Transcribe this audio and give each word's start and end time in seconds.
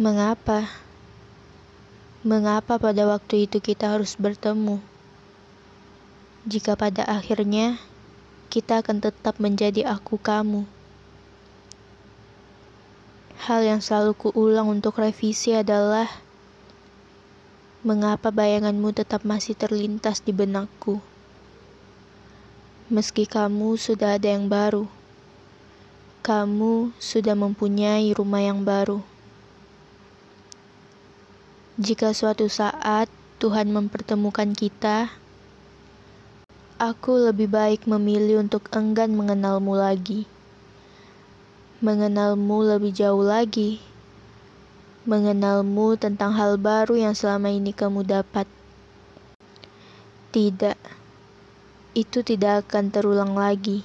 Mengapa? 0.00 0.64
Mengapa 2.24 2.80
pada 2.80 3.04
waktu 3.04 3.44
itu 3.44 3.60
kita 3.60 3.92
harus 3.92 4.16
bertemu? 4.16 4.80
Jika 6.48 6.72
pada 6.72 7.04
akhirnya 7.04 7.76
kita 8.48 8.80
akan 8.80 9.04
tetap 9.04 9.36
menjadi 9.36 9.84
aku 9.92 10.16
kamu. 10.16 10.64
Hal 13.44 13.60
yang 13.60 13.84
selalu 13.84 14.16
kuulang 14.16 14.72
untuk 14.72 14.96
revisi 14.96 15.52
adalah 15.52 16.08
mengapa 17.84 18.32
bayanganmu 18.32 18.96
tetap 18.96 19.28
masih 19.28 19.52
terlintas 19.52 20.24
di 20.24 20.32
benakku. 20.32 21.04
Meski 22.88 23.28
kamu 23.28 23.76
sudah 23.76 24.16
ada 24.16 24.32
yang 24.32 24.48
baru, 24.48 24.88
kamu 26.24 26.96
sudah 26.96 27.36
mempunyai 27.36 28.16
rumah 28.16 28.40
yang 28.40 28.64
baru. 28.64 29.19
Jika 31.80 32.12
suatu 32.12 32.44
saat 32.52 33.08
Tuhan 33.40 33.72
mempertemukan 33.72 34.52
kita, 34.52 35.08
aku 36.76 37.12
lebih 37.24 37.48
baik 37.48 37.88
memilih 37.88 38.44
untuk 38.44 38.68
enggan 38.68 39.16
mengenalmu 39.16 39.80
lagi. 39.80 40.28
Mengenalmu 41.80 42.68
lebih 42.68 42.92
jauh 42.92 43.24
lagi. 43.24 43.80
Mengenalmu 45.08 45.96
tentang 45.96 46.36
hal 46.36 46.60
baru 46.60 47.00
yang 47.00 47.16
selama 47.16 47.48
ini 47.48 47.72
kamu 47.72 48.04
dapat. 48.04 48.44
Tidak 50.36 50.76
itu 51.96 52.20
tidak 52.20 52.68
akan 52.68 52.92
terulang 52.92 53.32
lagi. 53.32 53.80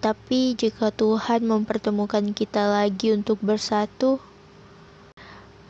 Tapi 0.00 0.56
jika 0.56 0.88
Tuhan 0.96 1.44
mempertemukan 1.44 2.32
kita 2.32 2.72
lagi 2.72 3.12
untuk 3.12 3.36
bersatu, 3.44 4.24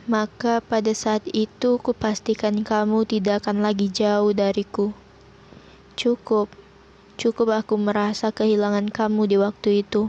maka 0.08 0.64
pada 0.64 0.88
saat 0.96 1.20
itu 1.36 1.76
kupastikan 1.76 2.64
kamu 2.64 3.04
tidak 3.04 3.44
akan 3.44 3.60
lagi 3.60 3.92
jauh 3.92 4.32
dariku. 4.32 4.96
Cukup, 6.00 6.48
cukup 7.20 7.60
aku 7.60 7.76
merasa 7.76 8.32
kehilangan 8.32 8.88
kamu 8.88 9.28
di 9.28 9.36
waktu 9.36 9.84
itu. 9.84 10.08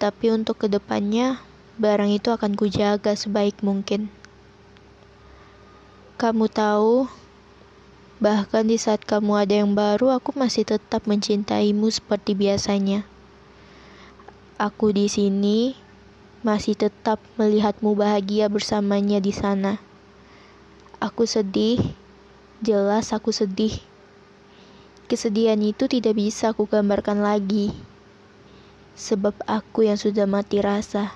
Tapi 0.00 0.32
untuk 0.32 0.64
ke 0.64 0.72
depannya, 0.72 1.36
barang 1.76 2.16
itu 2.16 2.32
akan 2.32 2.56
kujaga 2.56 3.12
sebaik 3.12 3.60
mungkin. 3.60 4.08
Kamu 6.16 6.48
tahu, 6.48 7.12
Bahkan 8.16 8.72
di 8.72 8.80
saat 8.80 9.04
kamu 9.04 9.44
ada 9.44 9.60
yang 9.60 9.76
baru, 9.76 10.16
aku 10.16 10.32
masih 10.32 10.64
tetap 10.64 11.04
mencintaimu 11.04 11.92
seperti 11.92 12.32
biasanya. 12.32 13.04
Aku 14.56 14.88
di 14.88 15.04
sini 15.12 15.76
masih 16.46 16.78
tetap 16.78 17.18
melihatmu 17.34 17.98
bahagia 17.98 18.46
bersamanya 18.46 19.18
di 19.18 19.34
sana. 19.34 19.82
Aku 21.02 21.26
sedih, 21.26 21.82
jelas 22.62 23.10
aku 23.10 23.34
sedih. 23.34 23.74
Kesedihan 25.10 25.58
itu 25.58 25.90
tidak 25.90 26.14
bisa 26.14 26.54
aku 26.54 26.70
gambarkan 26.70 27.18
lagi, 27.18 27.74
sebab 28.94 29.34
aku 29.50 29.90
yang 29.90 29.98
sudah 29.98 30.30
mati 30.30 30.62
rasa. 30.62 31.10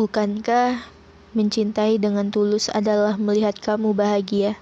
Bukankah 0.00 0.80
mencintai 1.36 2.00
dengan 2.00 2.32
tulus 2.32 2.72
adalah 2.72 3.20
melihat 3.20 3.60
kamu 3.60 3.92
bahagia? 3.92 4.56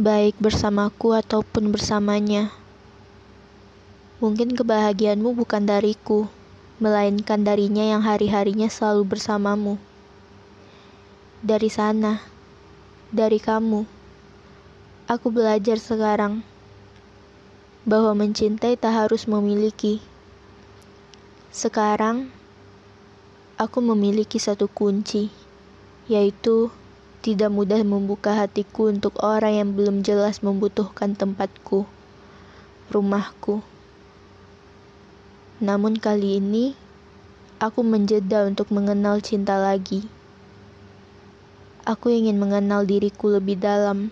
baik 0.00 0.40
bersamaku 0.40 1.12
ataupun 1.12 1.68
bersamanya. 1.68 2.48
Mungkin 4.24 4.56
kebahagiaanmu 4.56 5.36
bukan 5.36 5.68
dariku, 5.68 6.24
melainkan 6.80 7.44
darinya 7.44 7.84
yang 7.84 8.00
hari-harinya 8.00 8.72
selalu 8.72 9.04
bersamamu. 9.04 9.76
Dari 11.44 11.68
sana, 11.68 12.24
dari 13.12 13.36
kamu, 13.36 13.84
aku 15.04 15.28
belajar 15.28 15.76
sekarang 15.76 16.40
bahwa 17.84 18.16
mencintai 18.16 18.80
tak 18.80 18.96
harus 18.96 19.28
memiliki. 19.28 20.00
Sekarang, 21.52 22.32
aku 23.60 23.84
memiliki 23.84 24.40
satu 24.40 24.64
kunci, 24.64 25.28
yaitu 26.08 26.72
tidak 27.20 27.52
mudah 27.52 27.84
membuka 27.84 28.40
hatiku 28.40 28.88
untuk 28.88 29.20
orang 29.20 29.52
yang 29.52 29.70
belum 29.76 30.00
jelas 30.00 30.40
membutuhkan 30.40 31.12
tempatku, 31.12 31.84
rumahku. 32.88 33.60
Namun 35.60 36.00
kali 36.00 36.40
ini, 36.40 36.72
aku 37.60 37.84
menjeda 37.84 38.48
untuk 38.48 38.72
mengenal 38.72 39.20
cinta 39.20 39.60
lagi. 39.60 40.08
Aku 41.84 42.08
ingin 42.08 42.40
mengenal 42.40 42.88
diriku 42.88 43.28
lebih 43.28 43.60
dalam. 43.60 44.08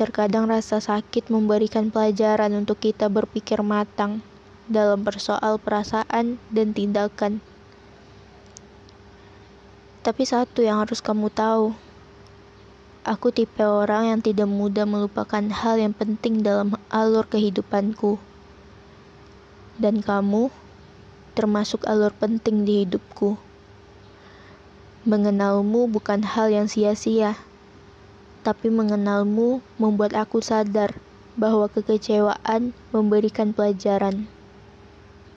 Terkadang 0.00 0.48
rasa 0.48 0.80
sakit 0.80 1.28
memberikan 1.28 1.92
pelajaran 1.92 2.56
untuk 2.56 2.80
kita 2.80 3.12
berpikir 3.12 3.60
matang 3.60 4.24
dalam 4.64 5.04
persoal 5.04 5.60
perasaan 5.60 6.40
dan 6.48 6.72
tindakan. 6.72 7.44
Tapi 10.00 10.24
satu 10.24 10.64
yang 10.64 10.80
harus 10.80 11.04
kamu 11.04 11.28
tahu, 11.28 11.76
aku 13.04 13.28
tipe 13.28 13.60
orang 13.60 14.08
yang 14.08 14.20
tidak 14.24 14.48
mudah 14.48 14.88
melupakan 14.88 15.44
hal 15.52 15.76
yang 15.76 15.92
penting 15.92 16.40
dalam 16.40 16.72
alur 16.88 17.28
kehidupanku. 17.28 18.27
Dan 19.78 20.02
kamu 20.02 20.50
termasuk 21.38 21.86
alur 21.86 22.10
penting 22.10 22.66
di 22.66 22.82
hidupku. 22.82 23.38
Mengenalmu 25.06 25.86
bukan 25.86 26.26
hal 26.26 26.50
yang 26.50 26.66
sia-sia, 26.66 27.38
tapi 28.42 28.74
mengenalmu 28.74 29.62
membuat 29.78 30.18
aku 30.18 30.42
sadar 30.42 30.98
bahwa 31.38 31.70
kekecewaan 31.70 32.74
memberikan 32.90 33.54
pelajaran. 33.54 34.26